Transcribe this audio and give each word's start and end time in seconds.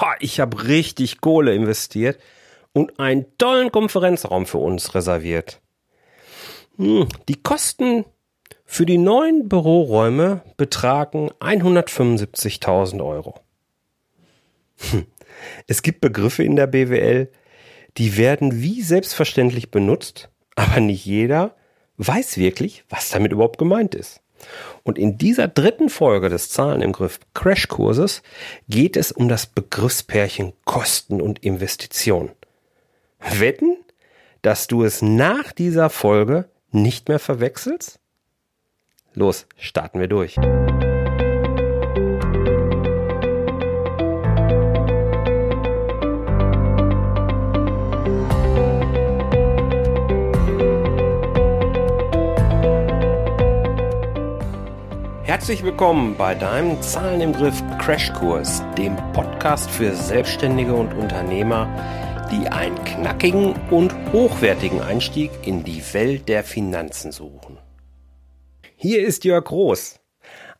oh, 0.00 0.12
ich 0.20 0.40
habe 0.40 0.66
richtig 0.68 1.20
Kohle 1.20 1.54
investiert 1.54 2.18
und 2.72 2.98
einen 2.98 3.26
tollen 3.38 3.70
Konferenzraum 3.70 4.46
für 4.46 4.58
uns 4.58 4.94
reserviert. 4.94 5.60
Hm, 6.76 7.08
die 7.28 7.42
Kosten 7.42 8.04
für 8.64 8.86
die 8.86 8.98
neuen 8.98 9.48
Büroräume 9.48 10.42
betragen 10.56 11.30
175.000 11.40 13.04
Euro. 13.04 13.34
Hm. 14.90 15.06
Es 15.66 15.82
gibt 15.82 16.00
Begriffe 16.00 16.42
in 16.44 16.56
der 16.56 16.66
BWL, 16.66 17.30
die 17.98 18.16
werden 18.16 18.62
wie 18.62 18.80
selbstverständlich 18.82 19.70
benutzt, 19.70 20.30
aber 20.54 20.80
nicht 20.80 21.04
jeder 21.04 21.54
weiß 21.98 22.38
wirklich, 22.38 22.84
was 22.88 23.10
damit 23.10 23.32
überhaupt 23.32 23.58
gemeint 23.58 23.94
ist. 23.94 24.22
Und 24.82 24.98
in 24.98 25.18
dieser 25.18 25.48
dritten 25.48 25.88
Folge 25.88 26.28
des 26.28 26.50
Zahlen 26.50 26.82
im 26.82 26.92
Griff 26.92 27.20
Crashkurses 27.34 28.22
geht 28.68 28.96
es 28.96 29.12
um 29.12 29.28
das 29.28 29.46
Begriffspärchen 29.46 30.52
Kosten 30.64 31.20
und 31.20 31.44
Investition. 31.44 32.30
Wetten, 33.20 33.76
dass 34.42 34.66
du 34.66 34.84
es 34.84 35.02
nach 35.02 35.52
dieser 35.52 35.90
Folge 35.90 36.48
nicht 36.70 37.08
mehr 37.08 37.18
verwechselst? 37.18 37.98
Los, 39.14 39.46
starten 39.56 40.00
wir 40.00 40.08
durch. 40.08 40.36
Herzlich 55.32 55.62
willkommen 55.62 56.14
bei 56.18 56.34
deinem 56.34 56.82
Zahlen 56.82 57.22
im 57.22 57.32
Griff 57.32 57.62
Crashkurs, 57.78 58.62
dem 58.76 58.94
Podcast 59.14 59.70
für 59.70 59.94
Selbstständige 59.94 60.74
und 60.74 60.92
Unternehmer, 60.92 61.74
die 62.30 62.48
einen 62.48 62.76
knackigen 62.84 63.54
und 63.70 63.94
hochwertigen 64.12 64.82
Einstieg 64.82 65.30
in 65.42 65.64
die 65.64 65.82
Welt 65.94 66.28
der 66.28 66.44
Finanzen 66.44 67.12
suchen. 67.12 67.56
Hier 68.76 69.00
ist 69.06 69.24
Jörg 69.24 69.44
Groß. 69.46 70.00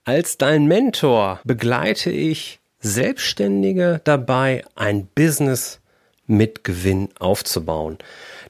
Als 0.04 0.38
dein 0.38 0.64
Mentor 0.64 1.40
begleite 1.44 2.10
ich 2.10 2.58
Selbstständige 2.78 4.00
dabei, 4.04 4.64
ein 4.74 5.06
Business 5.14 5.80
mit 6.26 6.64
Gewinn 6.64 7.10
aufzubauen, 7.18 7.98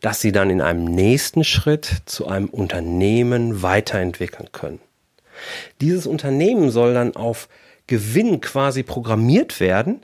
das 0.00 0.20
sie 0.20 0.30
dann 0.30 0.50
in 0.50 0.60
einem 0.60 0.84
nächsten 0.84 1.42
Schritt 1.42 2.02
zu 2.06 2.28
einem 2.28 2.46
Unternehmen 2.46 3.62
weiterentwickeln 3.62 4.50
können. 4.52 4.78
Dieses 5.80 6.06
Unternehmen 6.06 6.70
soll 6.70 6.94
dann 6.94 7.16
auf 7.16 7.48
Gewinn 7.86 8.40
quasi 8.40 8.82
programmiert 8.82 9.60
werden. 9.60 10.02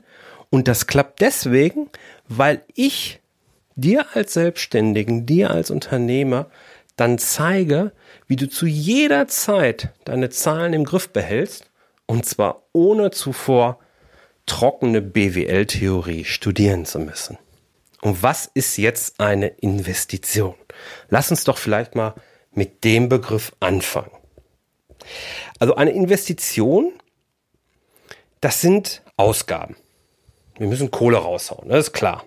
Und 0.49 0.67
das 0.67 0.87
klappt 0.87 1.21
deswegen, 1.21 1.89
weil 2.27 2.61
ich 2.73 3.19
dir 3.75 4.07
als 4.13 4.33
Selbstständigen, 4.33 5.25
dir 5.25 5.51
als 5.51 5.71
Unternehmer 5.71 6.47
dann 6.95 7.17
zeige, 7.17 7.93
wie 8.27 8.35
du 8.35 8.49
zu 8.49 8.65
jeder 8.65 9.27
Zeit 9.27 9.89
deine 10.05 10.29
Zahlen 10.29 10.73
im 10.73 10.83
Griff 10.83 11.09
behältst 11.09 11.65
und 12.05 12.25
zwar 12.25 12.63
ohne 12.73 13.11
zuvor 13.11 13.79
trockene 14.45 15.01
BWL-Theorie 15.01 16.25
studieren 16.25 16.85
zu 16.85 16.99
müssen. 16.99 17.37
Und 18.01 18.23
was 18.23 18.49
ist 18.53 18.77
jetzt 18.77 19.19
eine 19.19 19.47
Investition? 19.47 20.55
Lass 21.09 21.31
uns 21.31 21.43
doch 21.43 21.57
vielleicht 21.57 21.95
mal 21.95 22.15
mit 22.51 22.83
dem 22.83 23.09
Begriff 23.09 23.53
anfangen. 23.59 24.11
Also 25.59 25.75
eine 25.75 25.91
Investition, 25.91 26.93
das 28.41 28.61
sind 28.61 29.03
Ausgaben. 29.17 29.75
Wir 30.57 30.67
müssen 30.67 30.91
Kohle 30.91 31.17
raushauen, 31.17 31.69
das 31.69 31.87
ist 31.87 31.93
klar. 31.93 32.25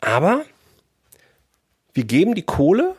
Aber 0.00 0.44
wir 1.92 2.04
geben 2.04 2.34
die 2.34 2.42
Kohle 2.42 2.96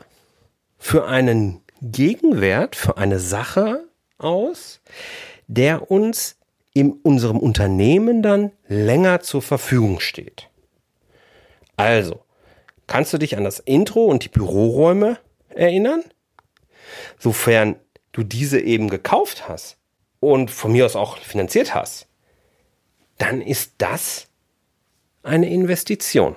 für 0.78 1.08
einen 1.08 1.62
Gegenwert, 1.81 2.75
für 2.75 2.97
eine 2.97 3.19
Sache 3.19 3.86
aus, 4.18 4.81
der 5.47 5.91
uns 5.91 6.38
in 6.74 6.91
unserem 6.91 7.38
Unternehmen 7.38 8.22
dann 8.22 8.52
länger 8.68 9.22
zur 9.22 9.41
Verfügung 9.41 10.00
steht. 10.00 10.50
Also, 11.75 12.24
kannst 12.88 13.14
du 13.14 13.18
dich 13.18 13.38
an 13.38 13.44
das 13.44 13.59
Intro 13.59 14.06
und 14.06 14.24
die 14.24 14.30
Büroräume 14.30 15.18
erinnern? 15.50 16.03
Sofern 17.20 17.75
du 18.13 18.24
diese 18.24 18.59
eben 18.62 18.90
gekauft 18.90 19.50
hast 19.50 19.78
und 20.22 20.50
von 20.50 20.72
mir 20.72 20.85
aus 20.85 20.96
auch 20.96 21.18
finanziert 21.18 21.75
hast, 21.75 22.07
dann 23.18 23.41
ist 23.41 23.74
das 23.79 24.28
eine 25.24 25.50
Investition. 25.50 26.35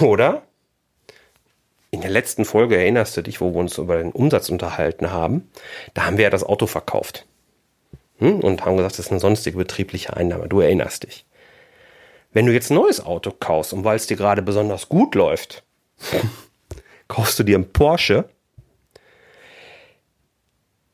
Oder 0.00 0.42
in 1.90 2.00
der 2.00 2.10
letzten 2.10 2.44
Folge 2.44 2.76
erinnerst 2.76 3.16
du 3.16 3.22
dich, 3.22 3.40
wo 3.40 3.52
wir 3.52 3.60
uns 3.60 3.78
über 3.78 3.98
den 3.98 4.12
Umsatz 4.12 4.48
unterhalten 4.48 5.10
haben, 5.10 5.50
da 5.94 6.06
haben 6.06 6.16
wir 6.16 6.24
ja 6.24 6.30
das 6.30 6.44
Auto 6.44 6.66
verkauft 6.66 7.26
hm? 8.18 8.40
und 8.40 8.64
haben 8.64 8.76
gesagt, 8.76 8.98
das 8.98 9.06
ist 9.06 9.12
eine 9.12 9.20
sonstige 9.20 9.56
betriebliche 9.56 10.16
Einnahme. 10.16 10.48
Du 10.48 10.60
erinnerst 10.60 11.04
dich. 11.04 11.24
Wenn 12.32 12.46
du 12.46 12.52
jetzt 12.52 12.70
ein 12.70 12.74
neues 12.74 13.04
Auto 13.04 13.30
kaufst 13.30 13.72
und 13.72 13.84
weil 13.84 13.96
es 13.96 14.08
dir 14.08 14.16
gerade 14.16 14.42
besonders 14.42 14.88
gut 14.88 15.14
läuft, 15.14 15.62
kaufst 17.08 17.38
du 17.38 17.44
dir 17.44 17.58
ein 17.58 17.72
Porsche 17.72 18.28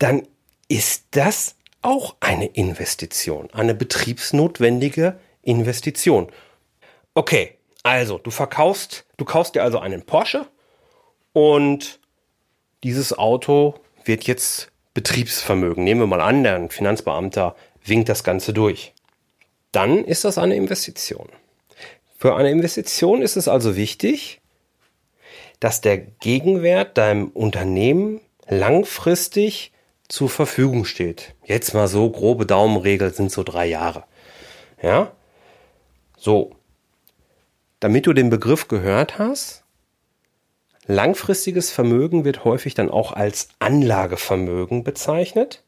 dann 0.00 0.26
ist 0.68 1.04
das 1.12 1.54
auch 1.82 2.16
eine 2.20 2.46
Investition, 2.46 3.48
eine 3.52 3.74
betriebsnotwendige 3.74 5.20
Investition. 5.42 6.30
Okay, 7.14 7.56
also 7.82 8.18
du 8.18 8.30
verkaufst, 8.30 9.04
du 9.16 9.24
kaufst 9.24 9.54
dir 9.54 9.62
also 9.62 9.78
einen 9.78 10.02
Porsche 10.02 10.46
und 11.32 12.00
dieses 12.82 13.16
Auto 13.16 13.74
wird 14.04 14.24
jetzt 14.24 14.70
Betriebsvermögen. 14.94 15.84
Nehmen 15.84 16.00
wir 16.00 16.06
mal 16.06 16.20
an, 16.20 16.42
der 16.42 16.68
Finanzbeamter 16.70 17.54
winkt 17.84 18.08
das 18.08 18.24
Ganze 18.24 18.52
durch. 18.52 18.94
Dann 19.72 20.04
ist 20.04 20.24
das 20.24 20.38
eine 20.38 20.56
Investition. 20.56 21.28
Für 22.18 22.36
eine 22.36 22.50
Investition 22.50 23.22
ist 23.22 23.36
es 23.36 23.48
also 23.48 23.76
wichtig, 23.76 24.40
dass 25.58 25.80
der 25.80 25.98
Gegenwert 25.98 26.96
deinem 26.98 27.28
Unternehmen 27.28 28.20
langfristig 28.48 29.72
zur 30.10 30.28
Verfügung 30.28 30.84
steht. 30.84 31.34
Jetzt 31.44 31.72
mal 31.72 31.88
so 31.88 32.10
grobe 32.10 32.44
Daumenregel 32.44 33.14
sind 33.14 33.30
so 33.30 33.42
drei 33.42 33.66
Jahre. 33.66 34.04
Ja? 34.82 35.12
So. 36.18 36.56
Damit 37.78 38.06
du 38.06 38.12
den 38.12 38.28
Begriff 38.28 38.68
gehört 38.68 39.18
hast, 39.18 39.64
langfristiges 40.86 41.70
Vermögen 41.70 42.24
wird 42.24 42.44
häufig 42.44 42.74
dann 42.74 42.90
auch 42.90 43.12
als 43.12 43.48
Anlagevermögen 43.58 44.84
bezeichnet. 44.84 45.62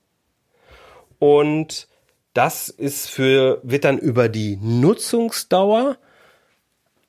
Und 1.19 1.89
das 2.35 2.69
ist 2.69 3.09
für, 3.09 3.61
wird 3.63 3.85
dann 3.85 3.99
über 3.99 4.29
die 4.29 4.59
Nutzungsdauer 4.61 5.97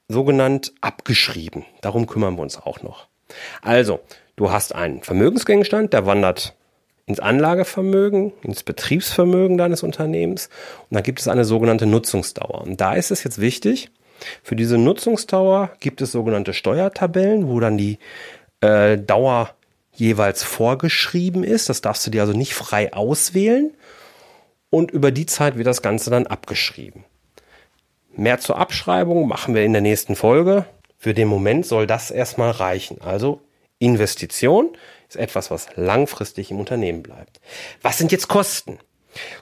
sogenannt 0.07 0.73
abgeschrieben. 0.81 1.65
Darum 1.81 2.05
kümmern 2.05 2.35
wir 2.35 2.43
uns 2.43 2.57
auch 2.57 2.81
noch. 2.83 3.07
Also, 3.61 4.01
du 4.35 4.51
hast 4.51 4.75
einen 4.75 5.01
Vermögensgegenstand, 5.01 5.93
der 5.93 6.05
wandert 6.05 6.55
ins 7.05 7.19
Anlagevermögen, 7.19 8.31
ins 8.43 8.63
Betriebsvermögen 8.63 9.57
deines 9.57 9.83
Unternehmens 9.83 10.49
und 10.89 10.95
dann 10.95 11.03
gibt 11.03 11.19
es 11.19 11.27
eine 11.27 11.45
sogenannte 11.45 11.85
Nutzungsdauer. 11.85 12.61
Und 12.61 12.79
da 12.79 12.93
ist 12.93 13.11
es 13.11 13.23
jetzt 13.23 13.41
wichtig, 13.41 13.89
für 14.41 14.55
diese 14.55 14.77
Nutzungsdauer 14.77 15.71
gibt 15.79 16.01
es 16.01 16.11
sogenannte 16.11 16.53
Steuertabellen, 16.53 17.47
wo 17.47 17.59
dann 17.59 17.77
die 17.77 17.99
äh, 18.61 18.97
Dauer 18.97 19.53
jeweils 19.91 20.43
vorgeschrieben 20.43 21.43
ist. 21.43 21.69
Das 21.69 21.81
darfst 21.81 22.05
du 22.07 22.11
dir 22.11 22.21
also 22.21 22.33
nicht 22.33 22.53
frei 22.53 22.93
auswählen. 22.93 23.73
Und 24.69 24.91
über 24.91 25.11
die 25.11 25.25
Zeit 25.25 25.57
wird 25.57 25.67
das 25.67 25.81
Ganze 25.81 26.09
dann 26.09 26.25
abgeschrieben. 26.25 27.03
Mehr 28.15 28.39
zur 28.39 28.57
Abschreibung 28.57 29.27
machen 29.27 29.55
wir 29.55 29.63
in 29.63 29.73
der 29.73 29.81
nächsten 29.81 30.15
Folge. 30.15 30.65
Für 30.97 31.13
den 31.13 31.27
Moment 31.27 31.65
soll 31.65 31.85
das 31.85 32.11
erstmal 32.11 32.51
reichen. 32.51 33.01
Also 33.01 33.41
Investition 33.79 34.69
ist 35.15 35.21
etwas, 35.21 35.51
was 35.51 35.67
langfristig 35.75 36.51
im 36.51 36.59
Unternehmen 36.59 37.03
bleibt. 37.03 37.39
Was 37.81 37.97
sind 37.97 38.11
jetzt 38.11 38.27
Kosten? 38.27 38.79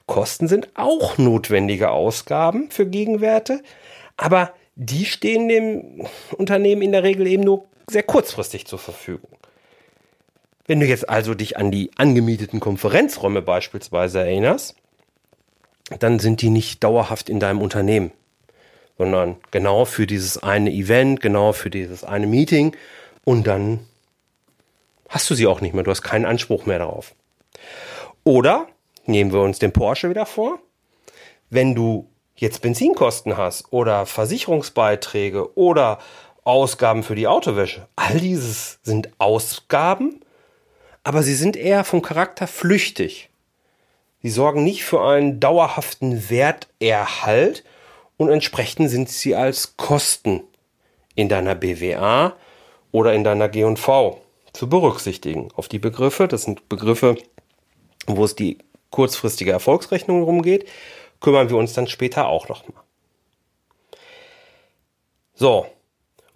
Kosten 0.05 0.47
sind 0.47 0.69
auch 0.75 1.17
notwendige 1.17 1.91
Ausgaben 1.91 2.69
für 2.71 2.85
Gegenwerte, 2.85 3.63
aber 4.17 4.53
die 4.75 5.05
stehen 5.05 5.47
dem 5.47 6.07
Unternehmen 6.37 6.81
in 6.81 6.91
der 6.91 7.03
Regel 7.03 7.27
eben 7.27 7.43
nur 7.43 7.65
sehr 7.89 8.03
kurzfristig 8.03 8.67
zur 8.67 8.79
Verfügung. 8.79 9.37
Wenn 10.67 10.79
du 10.79 10.85
jetzt 10.85 11.09
also 11.09 11.33
dich 11.33 11.57
an 11.57 11.71
die 11.71 11.91
angemieteten 11.97 12.59
Konferenzräume 12.59 13.41
beispielsweise 13.41 14.19
erinnerst, 14.19 14.75
dann 15.99 16.19
sind 16.19 16.41
die 16.41 16.49
nicht 16.49 16.83
dauerhaft 16.83 17.29
in 17.29 17.39
deinem 17.39 17.61
Unternehmen, 17.61 18.11
sondern 18.97 19.37
genau 19.51 19.85
für 19.85 20.07
dieses 20.07 20.41
eine 20.41 20.71
Event, 20.71 21.21
genau 21.21 21.53
für 21.53 21.69
dieses 21.69 22.03
eine 22.03 22.27
Meeting 22.27 22.75
und 23.23 23.47
dann 23.47 23.79
hast 25.11 25.29
du 25.29 25.35
sie 25.35 25.45
auch 25.45 25.61
nicht 25.61 25.73
mehr. 25.73 25.83
Du 25.83 25.91
hast 25.91 26.01
keinen 26.01 26.25
Anspruch 26.25 26.65
mehr 26.65 26.79
darauf. 26.79 27.13
Oder 28.23 28.67
nehmen 29.05 29.31
wir 29.31 29.41
uns 29.41 29.59
den 29.59 29.73
Porsche 29.73 30.09
wieder 30.09 30.25
vor. 30.25 30.59
Wenn 31.49 31.75
du 31.75 32.07
jetzt 32.35 32.61
Benzinkosten 32.61 33.37
hast 33.37 33.71
oder 33.71 34.05
Versicherungsbeiträge 34.05 35.55
oder 35.57 35.99
Ausgaben 36.43 37.03
für 37.03 37.15
die 37.15 37.27
Autowäsche. 37.27 37.87
All 37.95 38.19
dieses 38.19 38.79
sind 38.81 39.11
Ausgaben, 39.19 40.21
aber 41.03 41.21
sie 41.21 41.35
sind 41.35 41.55
eher 41.55 41.83
vom 41.83 42.01
Charakter 42.01 42.47
flüchtig. 42.47 43.29
Sie 44.23 44.29
sorgen 44.29 44.63
nicht 44.63 44.83
für 44.83 45.03
einen 45.03 45.39
dauerhaften 45.39 46.29
Werterhalt 46.29 47.63
und 48.17 48.29
entsprechend 48.29 48.89
sind 48.89 49.09
sie 49.09 49.35
als 49.35 49.77
Kosten 49.77 50.41
in 51.15 51.29
deiner 51.29 51.55
BWA 51.55 52.35
oder 52.91 53.13
in 53.13 53.23
deiner 53.23 53.49
G&V 53.49 54.20
zu 54.53 54.69
berücksichtigen. 54.69 55.49
Auf 55.55 55.67
die 55.67 55.79
Begriffe, 55.79 56.27
das 56.27 56.43
sind 56.43 56.67
Begriffe, 56.69 57.17
wo 58.07 58.23
es 58.25 58.35
die 58.35 58.57
kurzfristige 58.89 59.51
Erfolgsrechnung 59.51 60.23
rumgeht, 60.23 60.67
kümmern 61.19 61.49
wir 61.49 61.57
uns 61.57 61.73
dann 61.73 61.87
später 61.87 62.27
auch 62.27 62.49
nochmal. 62.49 62.83
So, 65.33 65.65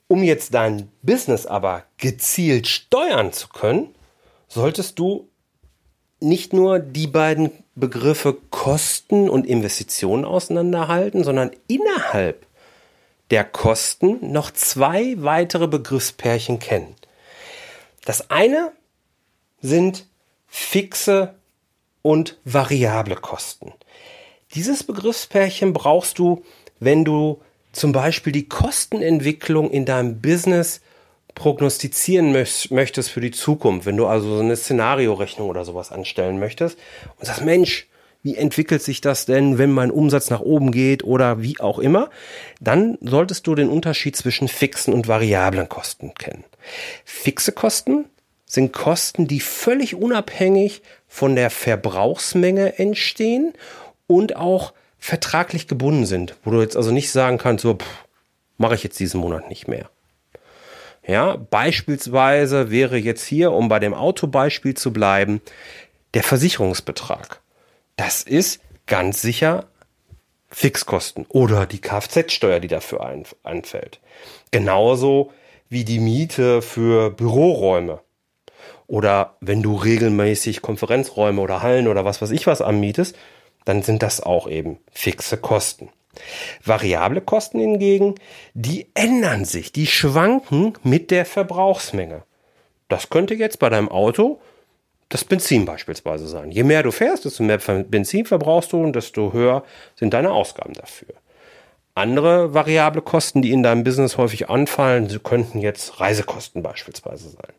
um 0.07 0.23
jetzt 0.23 0.53
dein 0.53 0.91
Business 1.01 1.45
aber 1.45 1.83
gezielt 1.97 2.67
steuern 2.67 3.33
zu 3.33 3.49
können, 3.49 3.93
solltest 4.47 4.99
du 4.99 5.29
nicht 6.19 6.53
nur 6.53 6.79
die 6.79 7.07
beiden 7.07 7.51
Begriffe 7.75 8.37
Kosten 8.51 9.29
und 9.29 9.45
Investitionen 9.45 10.25
auseinanderhalten, 10.25 11.23
sondern 11.23 11.51
innerhalb 11.67 12.45
der 13.31 13.43
Kosten 13.43 14.31
noch 14.31 14.51
zwei 14.51 15.15
weitere 15.17 15.67
Begriffspärchen 15.67 16.59
kennen. 16.59 16.95
Das 18.05 18.29
eine 18.29 18.71
sind 19.61 20.07
fixe 20.47 21.35
und 22.01 22.37
variable 22.45 23.15
Kosten. 23.15 23.73
Dieses 24.53 24.83
Begriffspärchen 24.83 25.73
brauchst 25.73 26.19
du, 26.19 26.43
wenn 26.79 27.03
du 27.03 27.41
zum 27.73 27.91
Beispiel 27.91 28.31
die 28.31 28.47
Kostenentwicklung 28.47 29.69
in 29.69 29.85
deinem 29.85 30.21
Business 30.21 30.81
prognostizieren 31.33 32.31
möchtest 32.31 33.09
für 33.09 33.19
die 33.19 33.31
Zukunft, 33.31 33.85
wenn 33.85 33.97
du 33.97 34.07
also 34.07 34.37
so 34.37 34.41
eine 34.41 34.55
Szenariorechnung 34.55 35.49
oder 35.49 35.65
sowas 35.65 35.91
anstellen 35.91 36.39
möchtest 36.39 36.77
und 37.19 37.25
sagst, 37.25 37.43
Mensch, 37.43 37.87
wie 38.23 38.37
entwickelt 38.37 38.81
sich 38.81 39.01
das 39.01 39.25
denn, 39.25 39.57
wenn 39.57 39.71
mein 39.71 39.91
Umsatz 39.91 40.29
nach 40.29 40.39
oben 40.39 40.71
geht 40.71 41.03
oder 41.03 41.41
wie 41.41 41.59
auch 41.59 41.77
immer, 41.77 42.09
dann 42.61 42.97
solltest 43.01 43.45
du 43.45 43.53
den 43.53 43.69
Unterschied 43.69 44.15
zwischen 44.15 44.47
fixen 44.47 44.93
und 44.93 45.07
variablen 45.07 45.67
Kosten 45.67 46.13
kennen. 46.15 46.45
Fixe 47.03 47.51
Kosten 47.51 48.05
sind 48.45 48.73
Kosten, 48.73 49.27
die 49.27 49.39
völlig 49.39 49.95
unabhängig 49.95 50.81
von 51.07 51.35
der 51.35 51.49
Verbrauchsmenge 51.49 52.77
entstehen 52.79 53.53
und 54.07 54.35
auch 54.35 54.73
vertraglich 54.99 55.67
gebunden 55.67 56.05
sind, 56.05 56.35
wo 56.43 56.51
du 56.51 56.61
jetzt 56.61 56.77
also 56.77 56.91
nicht 56.91 57.11
sagen 57.11 57.37
kannst, 57.37 57.63
so 57.63 57.77
mache 58.57 58.75
ich 58.75 58.83
jetzt 58.83 58.99
diesen 58.99 59.19
Monat 59.19 59.49
nicht 59.49 59.67
mehr. 59.67 59.89
Ja, 61.07 61.35
beispielsweise 61.35 62.71
wäre 62.71 62.97
jetzt 62.97 63.25
hier, 63.25 63.51
um 63.51 63.67
bei 63.67 63.79
dem 63.79 63.93
Autobeispiel 63.93 64.73
zu 64.73 64.91
bleiben, 64.91 65.41
der 66.15 66.23
Versicherungsbetrag. 66.23 67.41
Das 67.95 68.23
ist 68.23 68.59
ganz 68.87 69.21
sicher 69.21 69.65
Fixkosten 70.49 71.25
oder 71.29 71.65
die 71.65 71.81
Kfz-Steuer, 71.81 72.59
die 72.59 72.67
dafür 72.67 73.05
anfällt. 73.43 73.99
Genauso 74.51 75.31
wie 75.69 75.83
die 75.83 75.99
Miete 75.99 76.61
für 76.61 77.11
Büroräume. 77.11 77.99
Oder 78.87 79.35
wenn 79.41 79.63
du 79.63 79.75
regelmäßig 79.75 80.61
Konferenzräume 80.61 81.41
oder 81.41 81.61
Hallen 81.61 81.87
oder 81.87 82.05
was 82.05 82.21
weiß 82.21 82.31
ich 82.31 82.45
was 82.47 82.61
anmietest, 82.61 83.15
dann 83.65 83.81
sind 83.81 84.03
das 84.03 84.21
auch 84.21 84.47
eben 84.47 84.79
fixe 84.91 85.37
Kosten. 85.37 85.89
Variable 86.63 87.21
Kosten 87.21 87.59
hingegen, 87.59 88.15
die 88.53 88.87
ändern 88.93 89.43
sich, 89.43 89.71
die 89.71 89.87
schwanken 89.87 90.73
mit 90.83 91.11
der 91.11 91.25
Verbrauchsmenge. 91.25 92.23
Das 92.87 93.09
könnte 93.09 93.33
jetzt 93.33 93.59
bei 93.59 93.69
deinem 93.69 93.89
Auto 93.89 94.39
das 95.09 95.23
Benzin 95.23 95.65
beispielsweise 95.65 96.27
sein. 96.27 96.51
Je 96.51 96.63
mehr 96.63 96.83
du 96.83 96.91
fährst, 96.91 97.25
desto 97.25 97.43
mehr 97.43 97.57
Benzin 97.57 98.25
verbrauchst 98.25 98.71
du 98.71 98.83
und 98.83 98.95
desto 98.95 99.33
höher 99.33 99.63
sind 99.95 100.13
deine 100.13 100.31
Ausgaben 100.31 100.73
dafür. 100.73 101.13
Andere 101.95 102.53
variable 102.53 103.01
Kosten, 103.01 103.41
die 103.41 103.51
in 103.51 103.63
deinem 103.63 103.85
Business 103.85 104.17
häufig 104.17 104.49
anfallen, 104.49 105.07
könnten 105.23 105.59
jetzt 105.59 105.99
Reisekosten 106.01 106.61
beispielsweise 106.61 107.29
sein. 107.29 107.53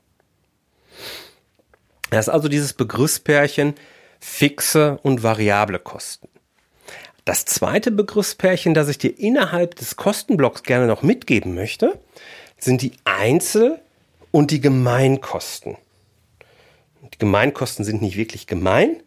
Das 2.10 2.28
ist 2.28 2.32
also 2.32 2.48
dieses 2.48 2.74
Begriffspärchen 2.74 3.74
fixe 4.20 4.98
und 5.02 5.22
variable 5.22 5.78
Kosten. 5.78 6.28
Das 7.24 7.44
zweite 7.44 7.90
Begriffspärchen, 7.90 8.74
das 8.74 8.88
ich 8.88 8.98
dir 8.98 9.18
innerhalb 9.18 9.74
des 9.74 9.96
Kostenblocks 9.96 10.62
gerne 10.62 10.86
noch 10.86 11.02
mitgeben 11.02 11.54
möchte, 11.54 11.98
sind 12.58 12.82
die 12.82 12.92
Einzel- 13.04 13.80
und 14.30 14.50
die 14.50 14.60
Gemeinkosten. 14.60 15.76
Die 17.14 17.18
Gemeinkosten 17.18 17.84
sind 17.84 18.02
nicht 18.02 18.16
wirklich 18.16 18.46
gemein, 18.46 19.02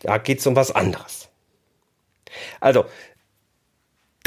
da 0.00 0.18
geht 0.18 0.40
es 0.40 0.46
um 0.46 0.56
was 0.56 0.70
anderes. 0.70 1.28
Also, 2.60 2.86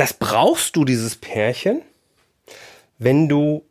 das 0.02 0.14
brauchst 0.16 0.76
du, 0.76 0.84
dieses 0.84 1.16
Pärchen, 1.16 1.84
wenn 2.98 3.30
du 3.30 3.64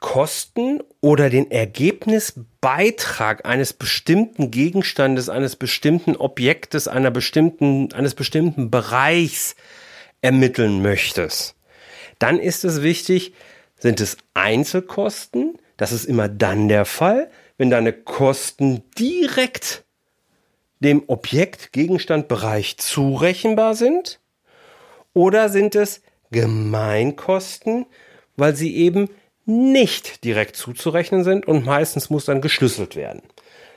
Kosten 0.00 0.82
oder 1.00 1.30
den 1.30 1.52
Ergebnisbeitrag 1.52 3.46
eines 3.46 3.72
bestimmten 3.72 4.50
Gegenstandes, 4.50 5.28
eines 5.28 5.54
bestimmten 5.54 6.16
Objektes, 6.16 6.88
einer 6.88 7.12
bestimmten, 7.12 7.92
eines 7.92 8.16
bestimmten 8.16 8.72
Bereichs 8.72 9.54
ermitteln 10.20 10.82
möchtest, 10.82 11.54
dann 12.18 12.40
ist 12.40 12.64
es 12.64 12.82
wichtig, 12.82 13.32
sind 13.78 14.00
es 14.00 14.16
Einzelkosten? 14.34 15.60
Das 15.76 15.92
ist 15.92 16.06
immer 16.06 16.28
dann 16.28 16.66
der 16.66 16.86
Fall, 16.86 17.30
wenn 17.56 17.70
deine 17.70 17.92
Kosten 17.92 18.82
direkt 18.98 19.84
dem 20.80 21.04
Objekt, 21.06 21.72
Gegenstand, 21.72 22.26
Bereich 22.26 22.78
zurechenbar 22.78 23.76
sind? 23.76 24.18
Oder 25.16 25.48
sind 25.48 25.74
es 25.74 26.02
Gemeinkosten, 26.30 27.86
weil 28.36 28.54
sie 28.54 28.76
eben 28.76 29.08
nicht 29.46 30.24
direkt 30.24 30.56
zuzurechnen 30.56 31.24
sind 31.24 31.48
und 31.48 31.64
meistens 31.64 32.10
muss 32.10 32.26
dann 32.26 32.42
geschlüsselt 32.42 32.96
werden. 32.96 33.22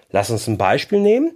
Lass 0.10 0.32
uns 0.32 0.48
ein 0.48 0.58
Beispiel 0.58 1.00
nehmen. 1.00 1.32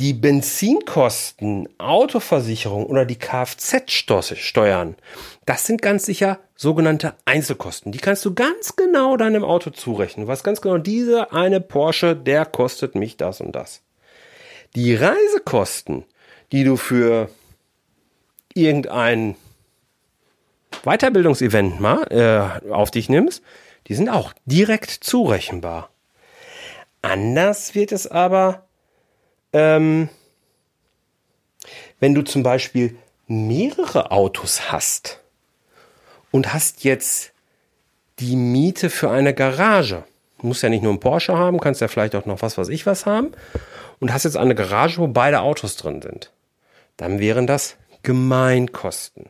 Die 0.00 0.14
Benzinkosten, 0.14 1.68
Autoversicherung 1.78 2.86
oder 2.86 3.04
die 3.04 3.14
Kfz-Steuern, 3.14 4.96
das 5.46 5.64
sind 5.64 5.80
ganz 5.80 6.06
sicher 6.06 6.40
sogenannte 6.56 7.14
Einzelkosten. 7.24 7.92
Die 7.92 7.98
kannst 7.98 8.24
du 8.24 8.34
ganz 8.34 8.74
genau 8.74 9.16
deinem 9.16 9.44
Auto 9.44 9.70
zurechnen. 9.70 10.26
Was 10.26 10.42
ganz 10.42 10.60
genau, 10.60 10.78
diese 10.78 11.30
eine 11.30 11.60
Porsche, 11.60 12.16
der 12.16 12.46
kostet 12.46 12.96
mich 12.96 13.16
das 13.16 13.40
und 13.40 13.52
das. 13.52 13.82
Die 14.74 14.92
Reisekosten, 14.92 16.04
die 16.50 16.64
du 16.64 16.76
für 16.76 17.28
irgendein 18.54 19.36
Weiterbildungsevent 20.82 21.80
mal 21.80 22.60
äh, 22.62 22.70
auf 22.70 22.90
dich 22.90 23.08
nimmst, 23.08 23.42
die 23.86 23.94
sind 23.94 24.08
auch 24.08 24.32
direkt 24.46 24.90
zurechenbar. 24.90 25.90
Anders 27.02 27.74
wird 27.74 27.92
es 27.92 28.06
aber, 28.06 28.64
ähm, 29.52 30.08
wenn 32.00 32.14
du 32.14 32.22
zum 32.22 32.42
Beispiel 32.42 32.96
mehrere 33.26 34.10
Autos 34.10 34.72
hast 34.72 35.20
und 36.30 36.52
hast 36.52 36.84
jetzt 36.84 37.32
die 38.18 38.36
Miete 38.36 38.90
für 38.90 39.10
eine 39.10 39.34
Garage. 39.34 40.04
Du 40.38 40.46
musst 40.46 40.62
ja 40.62 40.68
nicht 40.68 40.82
nur 40.82 40.92
einen 40.92 41.00
Porsche 41.00 41.36
haben, 41.36 41.60
kannst 41.60 41.80
ja 41.80 41.88
vielleicht 41.88 42.14
auch 42.14 42.26
noch 42.26 42.42
was, 42.42 42.58
was 42.58 42.68
ich 42.68 42.86
was 42.86 43.06
haben. 43.06 43.32
Und 44.00 44.12
hast 44.12 44.24
jetzt 44.24 44.36
eine 44.36 44.54
Garage, 44.54 44.98
wo 44.98 45.06
beide 45.06 45.40
Autos 45.40 45.76
drin 45.76 46.02
sind. 46.02 46.30
Dann 46.96 47.18
wären 47.18 47.46
das 47.46 47.76
Gemeinkosten. 48.04 49.26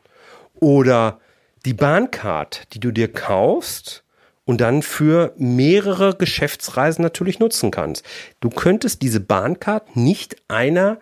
Oder 0.61 1.21
die 1.65 1.73
Bahncard, 1.73 2.75
die 2.75 2.81
du 2.81 2.91
dir 2.91 3.11
kaufst 3.11 4.05
und 4.45 4.61
dann 4.61 4.83
für 4.83 5.33
mehrere 5.39 6.15
Geschäftsreisen 6.15 7.03
natürlich 7.03 7.39
nutzen 7.39 7.71
kannst. 7.71 8.05
Du 8.41 8.51
könntest 8.51 9.01
diese 9.01 9.21
Bahncard 9.21 9.97
nicht 9.97 10.37
einer 10.49 10.99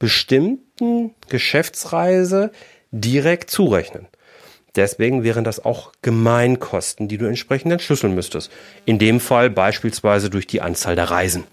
bestimmten 0.00 1.14
Geschäftsreise 1.28 2.50
direkt 2.90 3.50
zurechnen. 3.50 4.08
Deswegen 4.74 5.22
wären 5.22 5.44
das 5.44 5.64
auch 5.64 5.92
Gemeinkosten, 6.02 7.06
die 7.06 7.18
du 7.18 7.26
entsprechend 7.26 7.72
entschlüsseln 7.72 8.14
müsstest. 8.14 8.50
In 8.84 8.98
dem 8.98 9.20
Fall 9.20 9.50
beispielsweise 9.50 10.30
durch 10.30 10.46
die 10.46 10.62
Anzahl 10.62 10.96
der 10.96 11.10
Reisen. 11.10 11.44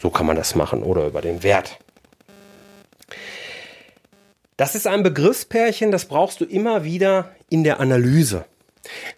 So 0.00 0.10
kann 0.10 0.26
man 0.26 0.36
das 0.36 0.54
machen 0.54 0.82
oder 0.82 1.06
über 1.06 1.20
den 1.20 1.42
Wert. 1.42 1.78
Das 4.56 4.74
ist 4.74 4.86
ein 4.86 5.02
Begriffspärchen, 5.02 5.90
das 5.90 6.04
brauchst 6.04 6.40
du 6.40 6.44
immer 6.44 6.84
wieder 6.84 7.30
in 7.48 7.64
der 7.64 7.80
Analyse. 7.80 8.44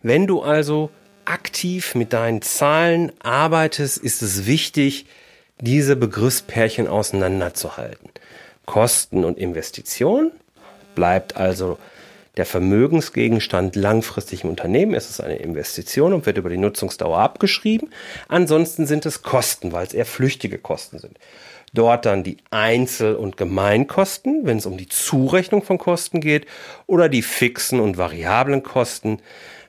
Wenn 0.02 0.26
du 0.26 0.42
also 0.42 0.90
aktiv 1.24 1.94
mit 1.94 2.12
deinen 2.12 2.42
Zahlen 2.42 3.12
arbeitest, 3.22 3.98
ist 3.98 4.22
es 4.22 4.46
wichtig, 4.46 5.06
diese 5.60 5.96
Begriffspärchen 5.96 6.86
auseinanderzuhalten. 6.86 8.10
Kosten 8.66 9.24
und 9.24 9.38
Investitionen 9.38 10.32
Bleibt 10.94 11.36
also 11.36 11.78
der 12.36 12.46
Vermögensgegenstand 12.46 13.76
langfristig 13.76 14.42
im 14.42 14.50
Unternehmen, 14.50 14.94
es 14.94 15.08
ist 15.08 15.20
eine 15.20 15.36
Investition 15.36 16.12
und 16.12 16.26
wird 16.26 16.36
über 16.36 16.50
die 16.50 16.56
Nutzungsdauer 16.56 17.18
abgeschrieben. 17.18 17.90
Ansonsten 18.26 18.86
sind 18.86 19.06
es 19.06 19.22
Kosten, 19.22 19.72
weil 19.72 19.86
es 19.86 19.94
eher 19.94 20.06
flüchtige 20.06 20.58
Kosten 20.58 20.98
sind. 20.98 21.16
Dort 21.74 22.06
dann 22.06 22.22
die 22.22 22.38
Einzel- 22.50 23.16
und 23.16 23.36
Gemeinkosten, 23.36 24.46
wenn 24.46 24.58
es 24.58 24.66
um 24.66 24.76
die 24.76 24.88
Zurechnung 24.88 25.62
von 25.62 25.76
Kosten 25.76 26.20
geht, 26.20 26.46
oder 26.86 27.08
die 27.08 27.22
fixen 27.22 27.80
und 27.80 27.98
variablen 27.98 28.62
Kosten, 28.62 29.20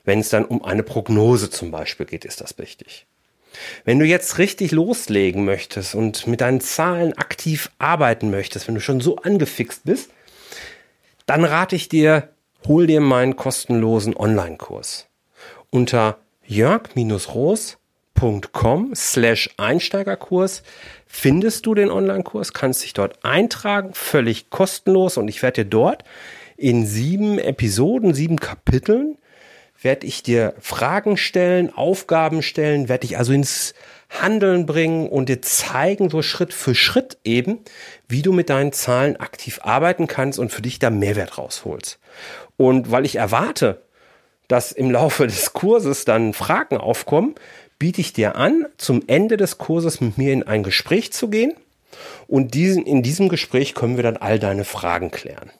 wenn 0.04 0.20
es 0.20 0.28
dann 0.28 0.44
um 0.44 0.64
eine 0.64 0.84
Prognose 0.84 1.50
zum 1.50 1.72
Beispiel 1.72 2.06
geht, 2.06 2.24
ist 2.24 2.40
das 2.40 2.56
wichtig. 2.58 3.06
Wenn 3.84 3.98
du 3.98 4.04
jetzt 4.04 4.38
richtig 4.38 4.70
loslegen 4.70 5.44
möchtest 5.44 5.94
und 5.94 6.26
mit 6.28 6.42
deinen 6.42 6.60
Zahlen 6.60 7.12
aktiv 7.18 7.70
arbeiten 7.78 8.30
möchtest, 8.30 8.68
wenn 8.68 8.76
du 8.76 8.80
schon 8.80 9.00
so 9.00 9.16
angefixt 9.16 9.84
bist, 9.84 10.10
dann 11.26 11.44
rate 11.44 11.74
ich 11.74 11.88
dir, 11.88 12.28
hol 12.68 12.86
dir 12.86 13.00
meinen 13.00 13.34
kostenlosen 13.34 14.16
Online-Kurs. 14.16 15.08
Unter 15.70 16.18
jörg-roos.com 16.46 17.85
slash 18.94 19.50
Einsteigerkurs. 19.56 20.62
Findest 21.06 21.66
du 21.66 21.74
den 21.74 21.90
Online-Kurs, 21.90 22.52
kannst 22.52 22.82
dich 22.82 22.92
dort 22.92 23.24
eintragen, 23.24 23.90
völlig 23.94 24.50
kostenlos. 24.50 25.16
Und 25.16 25.28
ich 25.28 25.42
werde 25.42 25.64
dir 25.64 25.70
dort 25.70 26.04
in 26.56 26.86
sieben 26.86 27.38
Episoden, 27.38 28.14
sieben 28.14 28.40
Kapiteln, 28.40 29.18
werde 29.80 30.06
ich 30.06 30.22
dir 30.22 30.54
Fragen 30.58 31.16
stellen, 31.16 31.72
Aufgaben 31.72 32.42
stellen, 32.42 32.88
werde 32.88 33.06
dich 33.06 33.18
also 33.18 33.32
ins 33.32 33.74
Handeln 34.08 34.66
bringen 34.66 35.08
und 35.08 35.28
dir 35.28 35.42
zeigen, 35.42 36.10
so 36.10 36.22
Schritt 36.22 36.52
für 36.52 36.74
Schritt 36.74 37.18
eben, 37.24 37.58
wie 38.08 38.22
du 38.22 38.32
mit 38.32 38.50
deinen 38.50 38.72
Zahlen 38.72 39.16
aktiv 39.16 39.60
arbeiten 39.62 40.06
kannst 40.06 40.38
und 40.38 40.50
für 40.50 40.62
dich 40.62 40.78
da 40.78 40.90
Mehrwert 40.90 41.38
rausholst. 41.38 41.98
Und 42.56 42.90
weil 42.90 43.04
ich 43.04 43.16
erwarte, 43.16 43.82
dass 44.48 44.72
im 44.72 44.90
Laufe 44.90 45.26
des 45.26 45.52
Kurses 45.52 46.04
dann 46.04 46.32
Fragen 46.32 46.76
aufkommen, 46.76 47.34
biete 47.78 48.00
ich 48.00 48.12
dir 48.12 48.36
an, 48.36 48.66
zum 48.76 49.02
Ende 49.06 49.36
des 49.36 49.58
Kurses 49.58 50.00
mit 50.00 50.18
mir 50.18 50.32
in 50.32 50.42
ein 50.42 50.62
Gespräch 50.62 51.12
zu 51.12 51.28
gehen. 51.28 51.54
Und 52.26 52.54
diesen, 52.54 52.86
in 52.86 53.02
diesem 53.02 53.28
Gespräch 53.28 53.74
können 53.74 53.96
wir 53.96 54.02
dann 54.02 54.16
all 54.16 54.38
deine 54.38 54.64
Fragen 54.64 55.10
klären. 55.10 55.50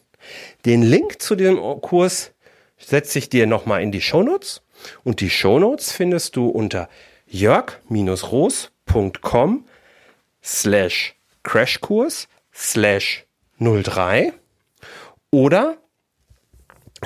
Den 0.65 0.83
Link 0.83 1.21
zu 1.23 1.37
dem 1.37 1.59
Kurs 1.81 2.33
setze 2.79 3.19
ich 3.19 3.29
dir 3.29 3.47
nochmal 3.47 3.83
in 3.83 3.93
die 3.93 4.01
Shownotes. 4.01 4.63
Und 5.05 5.21
die 5.21 5.31
Shownotes 5.31 5.93
findest 5.93 6.35
du 6.37 6.49
unter 6.49 6.89
jörg-roos.com 7.29 9.65
slash 10.43 11.15
Crashkurs 11.43 12.29
slash 12.53 13.25
03 13.59 14.33
oder 15.31 15.79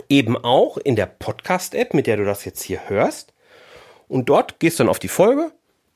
eben 0.09 0.37
auch 0.37 0.77
in 0.79 0.97
der 0.97 1.07
Podcast-App, 1.07 1.95
mit 1.95 2.07
der 2.07 2.17
du 2.17 2.25
das 2.25 2.45
jetzt 2.45 2.63
hier 2.63 2.89
hörst. 2.89 3.33
Und 4.09 4.29
dort 4.29 4.59
gehst 4.59 4.79
du 4.79 4.85
dann 4.85 4.91
auf 4.91 4.99
die 4.99 5.09
Folge, 5.09 5.53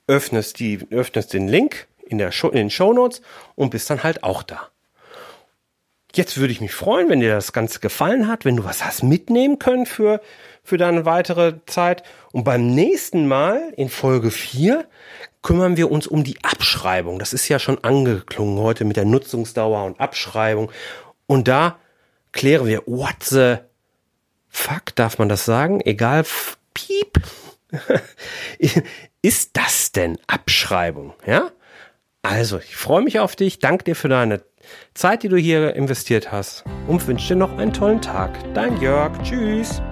öffnest, 0.06 0.58
die, 0.60 0.86
öffnest 0.90 1.32
den 1.32 1.48
Link 1.48 1.88
in, 2.06 2.18
der 2.18 2.32
Show, 2.32 2.48
in 2.48 2.56
den 2.56 2.70
Show 2.70 2.92
Notes 2.92 3.22
und 3.54 3.70
bist 3.70 3.90
dann 3.90 4.02
halt 4.02 4.22
auch 4.22 4.42
da. 4.42 4.68
Jetzt 6.14 6.38
würde 6.38 6.52
ich 6.52 6.60
mich 6.60 6.72
freuen, 6.72 7.08
wenn 7.08 7.18
dir 7.18 7.34
das 7.34 7.52
Ganze 7.52 7.80
gefallen 7.80 8.28
hat, 8.28 8.44
wenn 8.44 8.54
du 8.54 8.64
was 8.64 8.84
hast 8.84 9.02
mitnehmen 9.02 9.58
können 9.58 9.84
für, 9.84 10.20
für 10.62 10.78
deine 10.78 11.04
weitere 11.04 11.54
Zeit. 11.66 12.04
Und 12.30 12.44
beim 12.44 12.68
nächsten 12.68 13.26
Mal 13.26 13.72
in 13.76 13.88
Folge 13.88 14.30
4 14.30 14.86
kümmern 15.42 15.76
wir 15.76 15.90
uns 15.90 16.06
um 16.06 16.22
die 16.22 16.38
Abschreibung. 16.44 17.18
Das 17.18 17.32
ist 17.32 17.48
ja 17.48 17.58
schon 17.58 17.82
angeklungen 17.82 18.60
heute 18.60 18.84
mit 18.84 18.96
der 18.96 19.04
Nutzungsdauer 19.04 19.84
und 19.84 19.98
Abschreibung. 19.98 20.70
Und 21.26 21.48
da 21.48 21.78
klären 22.30 22.66
wir, 22.66 22.82
what 22.86 23.16
the 23.24 23.56
fuck, 24.54 24.94
darf 24.94 25.18
man 25.18 25.28
das 25.28 25.44
sagen? 25.44 25.80
Egal, 25.84 26.24
piep. 26.72 27.20
ist 29.22 29.50
das 29.56 29.92
denn 29.92 30.18
Abschreibung? 30.26 31.14
Ja? 31.26 31.50
Also, 32.22 32.58
ich 32.58 32.76
freue 32.76 33.02
mich 33.02 33.18
auf 33.18 33.36
dich. 33.36 33.58
Danke 33.58 33.84
dir 33.84 33.96
für 33.96 34.08
deine 34.08 34.42
Zeit, 34.94 35.22
die 35.22 35.28
du 35.28 35.36
hier 35.36 35.74
investiert 35.74 36.32
hast. 36.32 36.64
Und 36.86 37.06
wünsche 37.06 37.34
dir 37.34 37.38
noch 37.38 37.58
einen 37.58 37.72
tollen 37.72 38.00
Tag. 38.00 38.30
Dein 38.54 38.80
Jörg. 38.80 39.12
Tschüss. 39.22 39.82